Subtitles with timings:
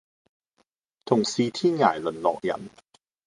[1.05, 2.59] 同是天涯淪落人